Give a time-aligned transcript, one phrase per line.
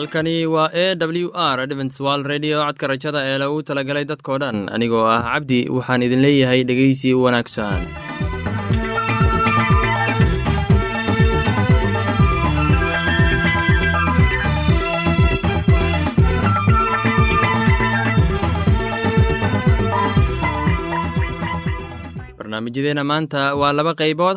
[0.00, 5.04] halkani waa e w r adventswal redio codka rajada ee lagu talagalay dadkoo dhan anigoo
[5.14, 7.80] ah cabdi waxaan idin leeyahay dhegeysi wanaagsan.
[22.38, 24.36] Barnaamijyadeena maanta waa laba qaybood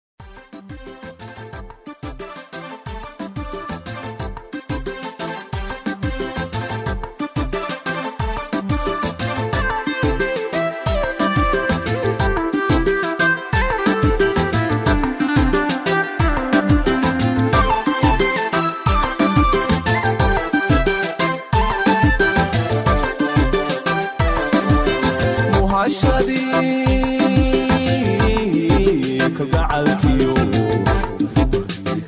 [29.41, 30.33] kagacalkiyo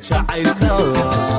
[0.07, 1.32] jacaylkaa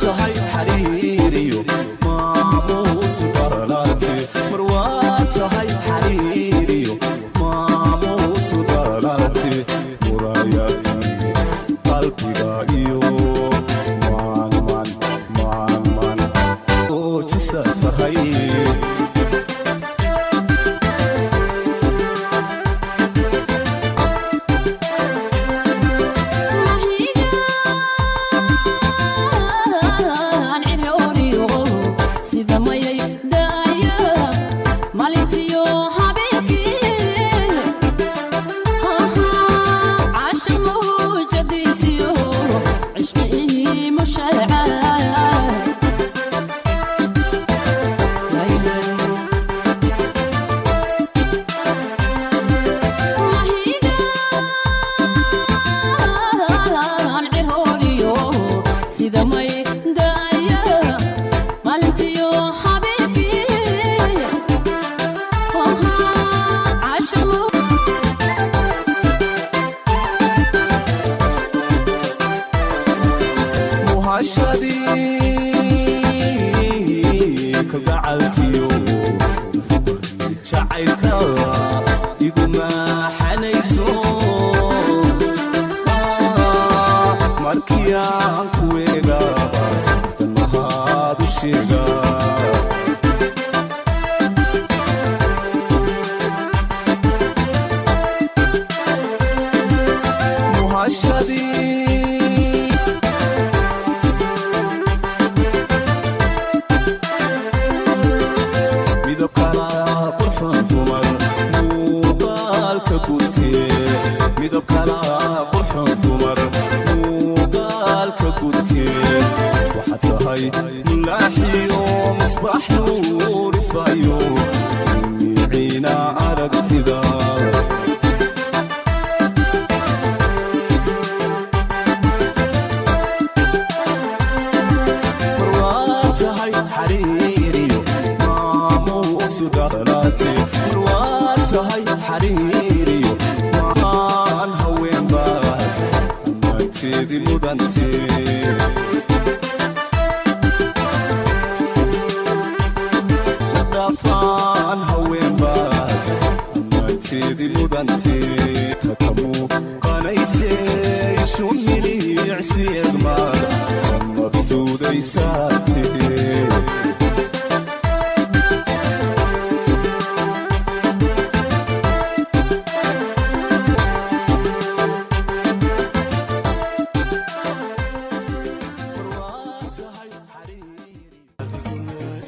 [0.00, 0.39] So heiß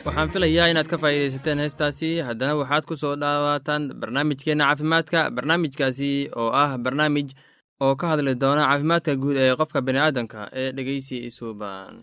[0.06, 2.10] waxaan filayaa inaad ka faa'iidaysateen heestaasi.
[2.28, 6.10] Haddana waxaad ku soo dhawaataan barnaamijkeenna caafimaadka barnaamijkaasi
[6.40, 7.28] oo ah barnaamij
[7.84, 11.94] oo ka hadli doona caafimaadka guud ee qofka bini'aadanka ee dhegeysi isuuban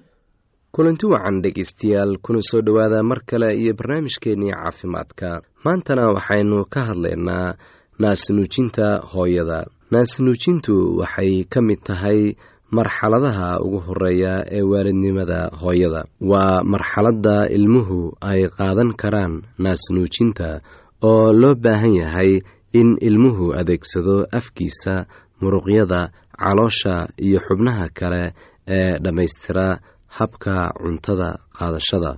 [0.72, 5.42] kulanti wacan dhegeystayaal kuna soo dhowaada mar kale iyo barnaamijkeennii caafimaadka.
[5.66, 7.56] Maantana waxaynu ka hadlaynaa
[8.00, 9.66] naasnuujinta hooyada.
[9.92, 12.36] Naasnuujintu waxay ka mid tahay
[12.72, 16.06] marxaladaha ugu horreeya ee waalidnimada hooyada.
[16.22, 20.62] Waa marxaladda ilmuhu ay qaadan karaan naasnuujinta
[21.02, 22.32] oo loo baahan yahay
[22.74, 25.06] in ilmuhu adeegsado afkiisa
[25.42, 28.34] muruqyada caloosha iyo xubnaha kale
[28.68, 29.80] ee dhammaystira
[30.18, 32.12] habka cuntada qaadashada.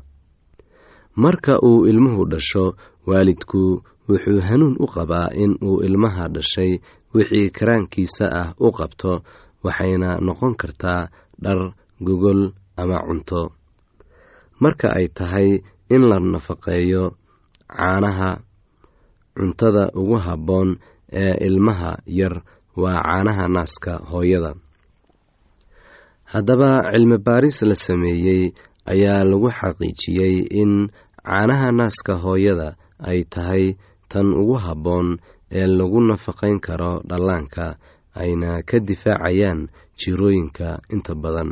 [1.16, 2.66] Marka uu ilmuhu dhasho
[3.08, 6.72] waalidku wuxuu hanuun u qabaa in uu ilmaha dhashay
[7.14, 9.12] wixii karaankiisa ah u qabto
[9.66, 11.02] waxayna noqon kartaa
[11.44, 11.60] dhar
[12.06, 12.42] gogol
[12.82, 13.42] ama cunto.
[14.62, 15.50] Marka ay tahay
[15.94, 17.04] in la nafaqeeyo
[17.68, 18.30] caanaha
[19.38, 20.70] cuntada ugu habboon
[21.22, 22.36] ee ilmaha yar
[22.82, 24.52] waa caanaha naaska hooyada
[26.34, 28.44] haddaba cilmi baaris la sameeyey
[28.92, 30.72] ayaa lagu xaqiijiyey in
[31.28, 32.70] caanaha naaska hooyada
[33.10, 33.66] ay tahay
[34.12, 35.08] tan ugu habboon
[35.60, 37.66] ee lagu nafaqayn karo dhallaanka
[38.22, 39.60] ayna ka difaacayaan
[40.00, 41.52] jirooyinka inta badan.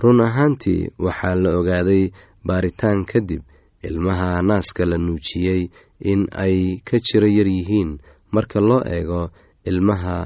[0.00, 2.02] Run ahaantii waxaa la ogaaday
[2.46, 3.42] baaritaan kadib
[3.88, 5.62] ilmaha naaska la nuujiyey
[6.10, 6.56] in ay
[6.88, 7.90] ka jiro yar yihiin
[8.34, 9.22] marka loo eego
[9.70, 10.16] ilmaha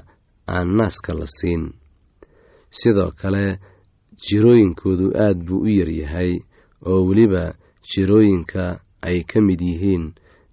[0.55, 1.63] aan naaska la siin
[2.79, 3.45] sidoo kale
[4.27, 6.33] jirooyinkoodu aad buu u yaryahay
[6.91, 7.45] oo weliba
[7.91, 8.65] jirooyinka
[9.09, 10.05] ay ka mid yihiin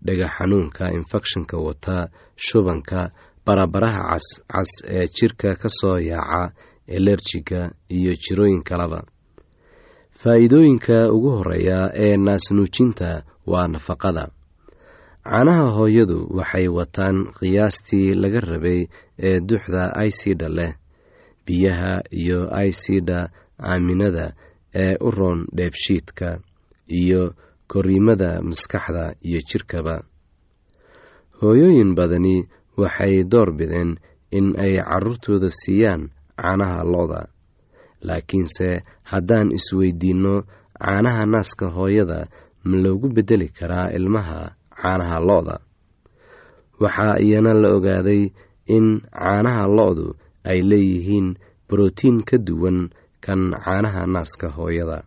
[0.06, 1.98] dhega xanuunka infekshanka wata
[2.46, 3.00] shubanka
[3.46, 6.54] barabaraha cascas ee jirka ka soo yaaca
[6.98, 7.62] elerjiga
[7.98, 9.00] iyo jirooyin kaleba
[10.22, 14.26] faa'iidooyinka ugu horreeya ee naasnuujinta waa nafaqada.
[15.24, 18.82] Caanaha hooyadu waxay wataan qiyaastii laga rabay
[19.28, 20.72] ee duxda aysida leh
[21.46, 23.30] biyaha iyo aysida
[23.60, 24.34] aaminada
[24.84, 26.30] ee u roon dheefshiidka
[27.02, 27.34] iyo
[27.72, 29.96] koriimada maskaxda iyo jirkaba.
[31.42, 32.36] Hooyooyin badani
[32.78, 33.92] waxay door bideen
[34.32, 37.22] in ay carruurtooda siiyaan caanaha lo-da
[38.08, 38.68] laakiinse
[39.12, 40.36] haddaan isweydiinno
[40.80, 42.20] caanaha naaska hooyada
[42.68, 44.40] ma loogu beddeli karaa ilmaha
[44.82, 45.56] caanaha lo-da.
[46.82, 48.22] Waxaa iyana la ogaaday
[48.76, 48.86] in
[49.20, 50.08] caanaha lo-du
[50.44, 51.38] ay leeyihiin
[51.70, 52.90] brotiin ka duwan
[53.22, 55.04] kan caanaha naaska hooyada.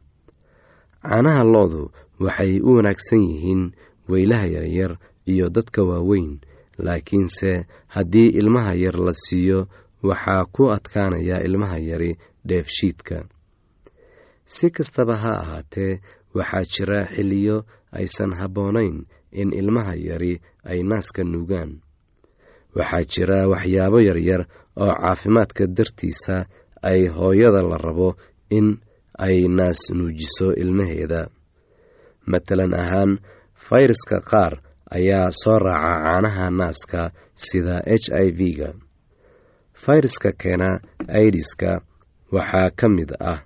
[1.03, 1.83] Caanaha lo-du
[2.21, 3.63] waxay u wanaagsan yihiin
[4.09, 4.93] weylaha yaryar
[5.27, 6.41] iyo dadka waaweyn
[6.79, 9.69] laakiinse haddii ilmaha yar la siiyo
[10.03, 13.25] waxaa ku adkaanaya ilmaha yari dheefshiidka.
[14.45, 16.01] Si kastaba ha ahaatee
[16.35, 21.81] waxaa jira xilliyo aysan habboonayn in ilmaha yari ay naaska nuugaan.
[22.77, 24.47] Waxaa jira waxyaabo yaryar
[24.83, 26.37] oo caafimaadka dartiisa
[26.83, 28.09] ay hooyada la rabo
[28.51, 28.79] in
[29.27, 31.21] ay naas nuujiso ilmaheeda.
[32.27, 33.13] Matalan ahaan
[33.67, 34.53] fayraska qaar
[34.97, 37.01] ayaa soo raaca caanaha naaska
[37.45, 38.71] sida h i v-ga
[39.83, 40.81] fayraska keena
[41.19, 41.71] aidiska
[42.35, 43.41] waxaa ka mid ah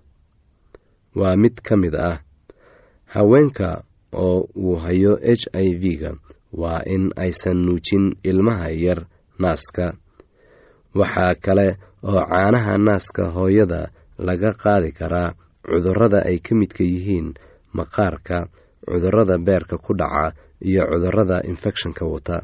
[1.21, 2.19] waa mid ka mid ah
[3.15, 3.83] haweenka
[4.13, 6.11] oo uu hayo h i v-ga
[6.53, 9.01] waa in aysan nuujin ilmaha yar
[9.39, 9.87] naaska
[10.95, 15.35] waxaa kale oo caanaha naaska hooyada laga qaadi karaa
[15.67, 17.35] cudurrada ay ka midka yihiin
[17.77, 18.49] maqaarka
[18.87, 20.33] cudurrada beerka ku dhaca
[20.69, 22.37] iyo cudurrada infekshanka wata.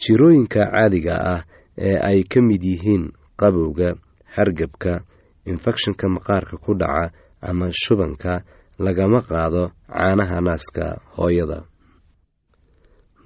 [0.00, 1.40] Jirooyinka caadiga ah
[1.78, 3.04] ee ay ka mid yihiin
[3.40, 3.88] qabowga
[4.36, 5.02] hargebka
[5.44, 7.12] infekshanka maqaarka ku dhaca
[7.42, 8.44] ama shubanka
[8.78, 10.84] lagama qaado caanaha naaska
[11.18, 11.58] hooyada.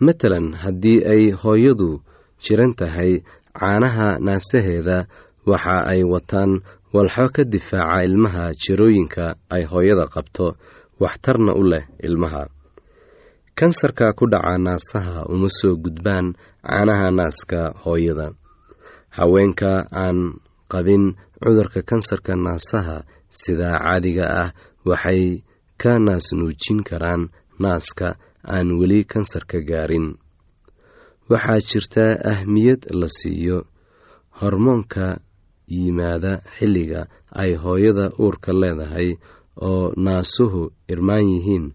[0.00, 2.03] Matalan haddii ay hooyadu
[2.43, 3.23] jiran tahay
[3.58, 4.99] caanaha naasaheeda
[5.50, 6.52] waxa ay wataan
[6.94, 10.46] walxo ka difaaca ilmaha jirooyinka ay hooyada qabto
[11.02, 12.42] waxtarna u leh ilmaha.
[13.58, 16.26] Kansarka ku dhaca naasaha uma soo gudbaan
[16.66, 18.26] caanaha naaska hooyada.
[19.16, 20.18] Haweenka aan
[20.73, 22.96] qabin cudurka kansarka naasaha
[23.30, 24.50] sida caadiga ah
[24.88, 25.42] waxay
[25.80, 27.23] ka naas nuujin karaan
[27.62, 28.08] naaska
[28.54, 30.18] aan weli kansarka gaarin
[31.31, 33.59] waxaa jirta ahmiyad la siiyo
[34.40, 35.07] hormoonka
[35.76, 37.00] yimaada xilliga
[37.43, 39.09] ay hooyada uurka leedahay
[39.69, 40.62] oo naasuhu
[40.93, 41.66] irmaan yihiin.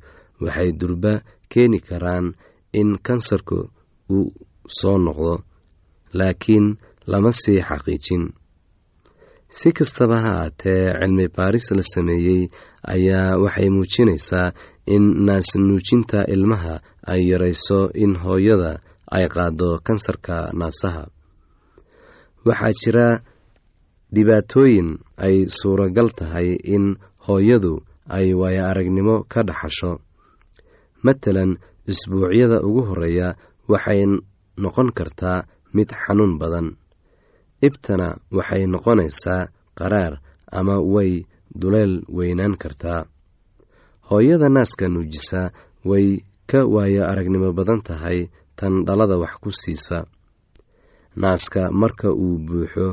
[0.44, 1.14] Waxay durba
[1.52, 2.26] keeni karaan
[2.80, 3.60] in kansarku
[4.16, 4.28] uu
[4.78, 5.34] soo noqdo
[6.18, 6.68] laakiin
[7.12, 8.24] lama sii xaqiijin.
[9.58, 12.42] Si kastaba ha aatee cilmi baaris la sameeyey
[12.94, 14.48] ayaa waxay muujinaysaa
[14.96, 16.76] in naas nuujinta ilmaha
[17.12, 18.72] ay yarayso in hooyada
[19.16, 21.04] ay qaado kansarka naasaha.
[22.48, 23.08] Waxaa jira
[24.14, 24.90] dhibaatooyin
[25.26, 26.98] ay suuragal tahay in
[27.28, 27.74] hooyadu
[28.10, 29.92] ay waayo aragnimo ka dhaxasho.
[31.06, 31.52] Matalan
[31.92, 33.28] isbuucyada ugu horreeya
[33.72, 34.02] waxay
[34.64, 36.68] noqon kartaa mid xanuun badan.
[37.68, 40.14] Ibtana waxay noqonaysaa qaraar
[40.52, 41.12] ama way
[41.62, 43.06] duleel weynaan kartaa.
[44.10, 45.52] Hooyada naaska nuujisa
[45.86, 46.08] way
[46.50, 48.20] ka waayo aragnimo badan tahay
[48.60, 49.98] tan dhalada wax ku siisa.
[51.22, 52.88] Naaska marka uu buuxo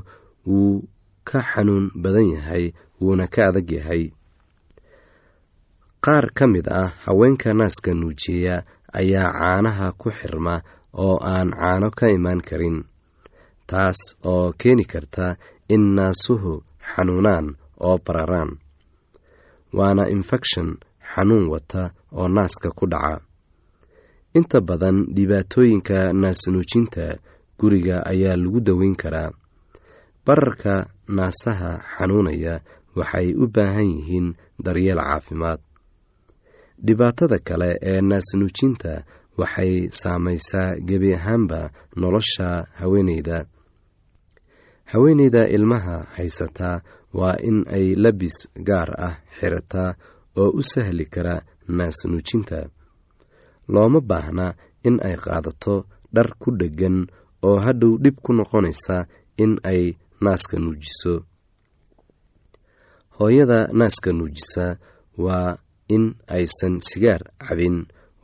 [0.46, 0.86] wuu
[1.28, 2.64] ka xanuun badan yahay
[3.02, 4.02] wuuna ka adag yahay.
[6.04, 8.54] Qaar ka mid ah haweenka naaska nuujiya
[8.98, 10.54] ayaa caanaha ku xirma
[11.04, 12.78] oo aan caano ka imaan karin
[13.70, 13.98] taas
[14.32, 15.26] oo keeni karta
[15.74, 16.52] in naasuhu
[16.90, 17.46] xanuunaan
[17.86, 18.50] oo bararaan.
[19.76, 20.68] Waana infekshan
[21.10, 21.82] xanuun wata
[22.18, 23.14] oo naaska ku dhaca
[24.38, 27.06] inta badan dhibaatooyinka naasnuujinta
[27.60, 29.30] guriga ayaa lagu daweyn karaa.
[30.26, 30.74] Bararka
[31.16, 32.54] naasaha xanuunaya
[32.98, 34.28] waxay u baahan yihiin
[34.64, 35.60] daryeel caafimaad.
[36.86, 38.92] Dhibaatada kale ee naasnuujinta
[39.40, 41.60] waxay saamaysaa gebi ahaanba
[42.00, 43.38] nolosha haweeneyda.
[44.92, 46.80] Haweeneyda ilmaha haysataa
[47.14, 48.36] waa in ay labis
[48.68, 49.90] gaar ah xirataa
[50.36, 51.36] oo u sahli kara
[51.68, 52.58] naasnuujinta
[53.72, 54.46] looma baahna
[54.86, 55.74] in ay qaadato
[56.14, 56.96] dhar ku dheggan
[57.46, 58.96] oo hadhow dhib ku noqonaysa
[59.42, 59.82] in ay
[60.24, 61.14] naaska nuujiso.
[63.18, 64.66] Hooyada naaska nuujisa
[65.24, 65.56] waa
[65.88, 66.04] in
[66.36, 67.76] aysan sigaar cabin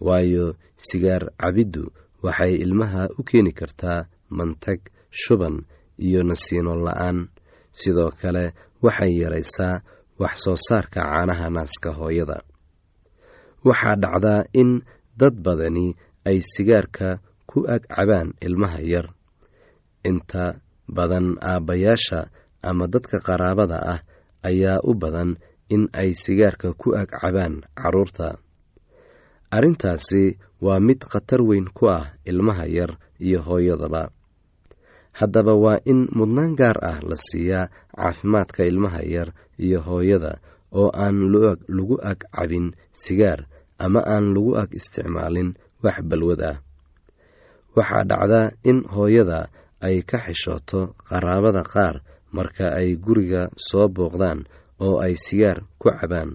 [0.06, 0.46] waayo
[0.86, 1.84] sigaar cabiddu
[2.24, 4.00] waxay ilmaha u keeni kartaa
[4.36, 4.80] mantag
[5.20, 5.56] shuban
[6.06, 7.18] iyo nasiino la'aan.
[7.78, 8.44] Sidoo kale
[8.84, 9.82] waxay yaraysaa
[10.20, 12.38] wax soo saarka caanaha naaska hooyada.
[13.64, 14.70] Waxaa dhacdaa in
[15.18, 15.94] dad badani
[16.28, 19.06] ay sigaarka ku ag cabaan ilmaha yar.
[20.08, 22.20] Inta badan aabbayaasha
[22.62, 24.00] ama dadka qaraabada ah
[24.48, 25.36] ayaa u badan
[25.74, 28.38] in ay sigaarka ku ag cabaan carruurta
[29.52, 32.90] arrintaasi waa mid khatar weyn ku ah ilmaha yar
[33.20, 34.10] iyo hooyadaba.
[35.12, 39.28] Haddaba waa in mudnaan gaar ah la siiyaa caafimaadka ilmaha yar
[39.60, 40.40] iyo hooyada
[40.72, 41.28] oo aan
[41.68, 43.44] lagu ag cabin sigaar
[43.84, 45.50] ama aan lagu ag isticmaalin
[45.84, 46.56] wax balwad ah.
[47.76, 49.40] Waxaa dhacdaa in hooyada
[49.86, 51.96] ay ka xishooto qaraabada qaar
[52.36, 54.40] marka ay guriga soo booqdaan
[54.84, 56.30] oo ay sigaar ku cabaan.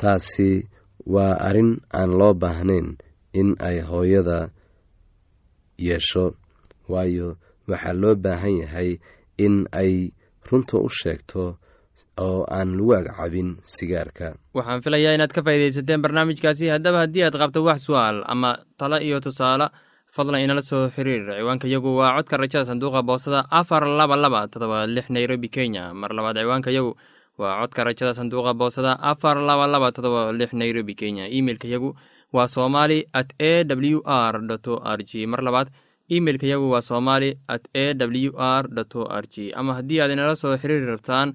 [0.00, 0.50] Taasi
[1.12, 2.88] waa arrin aan loo baahnayn
[3.40, 4.38] in ay hooyada
[5.86, 6.24] yeesho
[6.92, 7.28] waayo
[7.68, 8.90] waxaa loo baahan yahay
[9.44, 9.92] in ay
[10.48, 11.42] runta u sheegto
[12.20, 14.36] oo aan lagu agcabin sigaarka.
[14.54, 16.68] Waxaan filayaa inaad ka faaidaysateen barnaamijkaasi.
[16.74, 19.68] Haddaba haddii aad qabto wax su'aal ama talo iyo tusaale
[20.14, 21.24] fadlan inala soo xiriir.
[21.38, 25.94] Ciwaanka yagu waa codka rajada sanduuqa boosada afar laba laba todoba lix nairobi kenya.
[25.94, 26.92] Mar labaad ciwaanka yagu
[27.38, 31.24] waa codka rajada sanduuqa boosada afar laba laba todoba lix nairobi kenya.
[31.28, 31.96] Imeilka yagu
[32.32, 34.34] waa somali at a w r
[34.68, 35.26] o r g.
[35.26, 35.68] Mar labaad
[36.10, 39.52] imeilka yagu waa somali at a w r o r g.
[39.54, 41.34] Ama haddii aad inala soo xiriiri rabtaan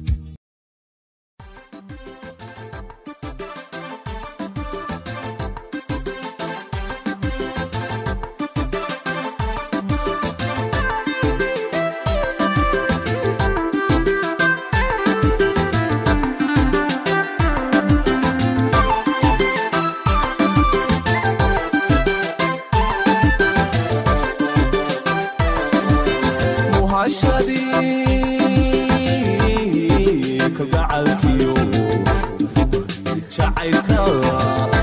[33.31, 34.81] jacaylkaada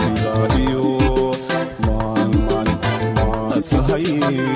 [0.00, 0.98] في الراديو
[1.86, 2.66] مان مان
[3.16, 4.50] ما صحيح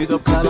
[0.00, 0.49] Cuido para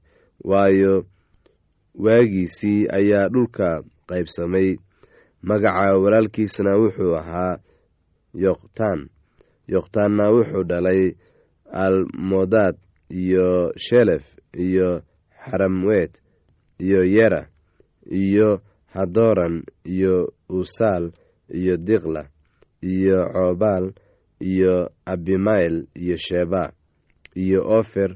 [0.43, 1.05] waayo
[1.95, 4.69] waagiisii ayaa dhulka qaybsamay.
[5.41, 7.57] Magaca walaalkiisna wuxuu ahaa
[8.43, 9.09] yoqtaan.
[9.67, 11.01] Yoqtaanna wuxuu dhalay
[11.83, 12.75] almodaad
[13.09, 14.23] iyo shelef
[14.65, 15.01] iyo
[15.45, 16.13] xaramwet
[16.79, 17.47] iyo yera
[18.21, 18.61] iyo
[18.93, 21.11] hadoran iyo usaal
[21.49, 22.23] iyo diqla
[22.81, 23.93] iyo coobaal
[24.39, 24.73] iyo
[25.05, 26.73] abimayl iyo sheba
[27.35, 28.15] iyo ofer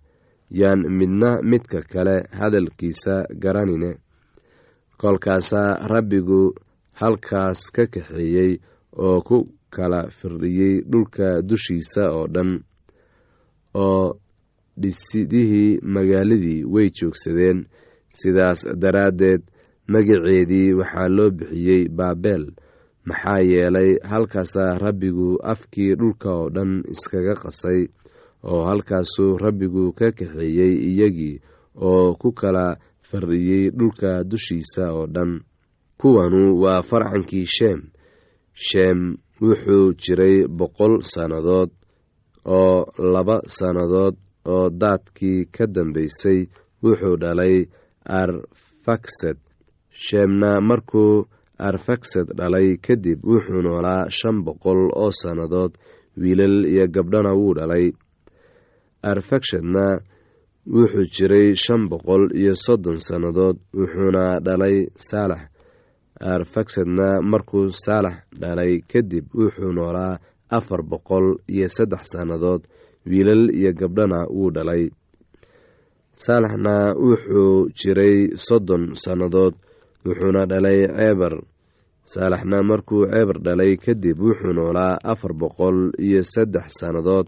[0.59, 3.91] yaan midna midka kale hadalkiisa garanine.
[4.97, 6.41] Kolkaasaa rabbigu
[6.99, 8.51] halkaas ka kaxeeyey
[9.05, 9.37] oo ku
[9.75, 12.51] kala firdhiyey dhulka dushiisa oo dhan
[13.85, 14.19] oo
[14.81, 17.59] dhisidihii magaaladii way joogsadeen.
[18.17, 19.41] Sidaas daraaddeed
[19.87, 22.43] magaceedii waxaa loo bixiyey baabel
[23.07, 27.81] maxaa yeelay halkaasaa rabbigu afkii dhulka oo dhan iskaga qasay
[28.43, 31.41] oo halkaasuu rabbigu ka kaxeeyey iyagii
[31.89, 32.65] oo ku kala
[33.09, 35.31] fardhiyey dhulka dushiisa oo dhan.
[35.99, 37.79] Kuwanu waa farcankii sheem.
[38.53, 38.99] Sheem
[39.41, 41.69] wuxuu jiray boqol sannadood
[42.45, 44.15] oo laba sannadood
[44.53, 46.39] oo daadkii ka dambeysay
[46.83, 47.55] wuxuu dhalay
[48.05, 49.37] arfaksad.
[50.03, 51.25] Sheemna markuu
[51.57, 55.73] arfaksad dhalay kadib wuxuu noolaa shan boqol oo sannadood
[56.17, 57.91] wiilal iyo gabdhana wuu dhalay
[59.03, 59.85] arfakshadna
[60.75, 65.41] wuxuu jiray shan boqol iyo soddon sannadood wuxuuna dhalay saalax.
[66.33, 70.19] Arfaksadna markuu saalax dhalay kadib wuxuu noolaa
[70.57, 72.61] afar boqol iyo saddex sannadood
[73.09, 74.83] wiilal iyo gabdhana wuu dhalay.
[76.23, 79.55] Saalaxna wuxuu jiray soddon sannadood
[80.05, 81.33] wuxuuna dhalay ceebar
[82.05, 87.27] saalaxna markuu ceebar dhalay kadib wuxuu noolaa afar boqol iyo saddex sannadood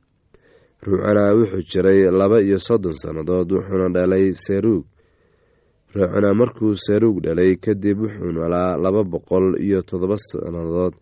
[0.85, 4.85] ruucana wuxuu jiray laba iyo soddon sannadood wuxuuna dhalay seruug.
[5.95, 10.93] Ruucana markuu seruug dhalay kadib wuxuu noolaa laba boqol iyo toddoba sannadood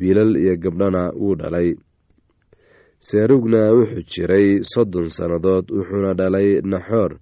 [0.00, 1.68] wiilal iyo gabdhana wuu dhalay.
[3.08, 7.12] Seruugna wuxuu jiray soddon sannadood wuxuuna dhalay naxoor.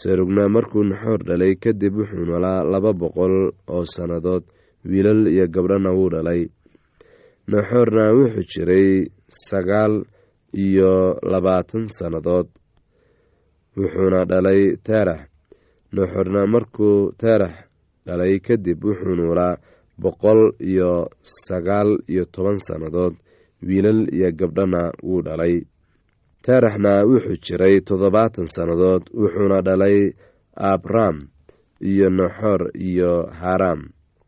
[0.00, 3.34] Serugna markuu naxoor dhalay kadib wuxuu noolaa laba boqol
[3.74, 4.44] oo sannadood
[4.84, 6.42] wiilal iyo gabdhana wuu dhalay.
[7.48, 8.88] Naxoorna wuxuu jiray
[9.28, 10.04] sagaal
[10.54, 12.46] iyo labaatan sannadood.
[13.76, 15.20] Wuxuuna dhalay teerax.
[15.92, 17.54] Naxoorna markuu teerax
[18.06, 19.56] dhalay kadib wuxuu noolaa
[20.02, 23.14] boqol iyo sagaal iyo toban sannadood.
[23.66, 25.56] Wiilal iyo gabdhana wuu dhalay.
[26.44, 30.12] Teeraxna wuxuu jiray toddobaatan sannadood wuxuuna dhalay
[30.54, 31.16] abram
[31.80, 33.80] iyo naxor iyo haram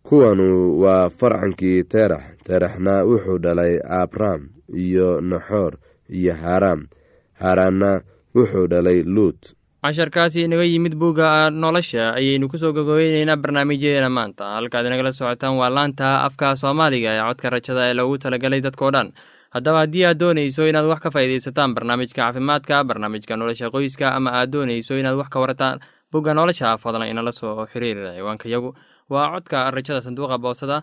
[0.03, 2.25] kuwanu waa farcankii teerax.
[2.47, 5.73] Teeraxna wuxuu dhalay abram iyo naxor
[6.11, 6.87] iyo haram.
[7.41, 8.01] Haranna
[8.35, 9.55] wuxuu dhalay luut.
[9.87, 14.45] Casharkaasi inaga yimid bugga nolosha ayaynu ku soo gogobeyneynaa barnaamijyadeena maanta.
[14.59, 19.13] Halkaad inagala socotaan waa laanta afka soomaaliga ee codka rajada ee loogu talagalay dadkao dhan.
[19.55, 24.51] Haddaba haddii aad doonayso inaad wax ka faa'iidaysataan barnaamijka caafimaadka barnaamijka nolosha qoyska ama aad
[24.51, 25.79] doonayso inaad wax ka warataan
[26.13, 28.75] bugga nolosha fadlan inala soo xiriir ciwaanka yagu.
[29.11, 30.83] Waa codka rajada sanduuqa boosada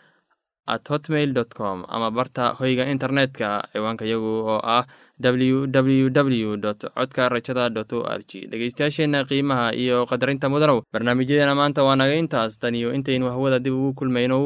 [0.67, 4.85] at hotmail com ama barta hoyga internetka ciwaanka yagu oo ah
[5.21, 10.81] w w w dot codka rajada dot o r g dhegeystayaasheenna qiimaha iyo qadarinta mudanow
[10.93, 12.57] barnaamijyadeena maanta waa naga intaas.
[12.59, 14.45] Tan iyo intaynu hawada dib ugu kulmayno